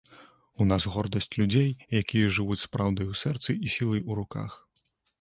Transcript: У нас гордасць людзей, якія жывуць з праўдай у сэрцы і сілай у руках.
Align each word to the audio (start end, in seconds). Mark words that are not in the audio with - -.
У 0.63 0.65
нас 0.69 0.87
гордасць 0.93 1.29
людзей, 1.41 1.69
якія 2.01 2.33
жывуць 2.39 2.59
з 2.65 2.73
праўдай 2.79 3.13
у 3.15 3.21
сэрцы 3.23 3.59
і 3.65 3.75
сілай 3.79 4.07
у 4.09 4.23
руках. 4.25 4.61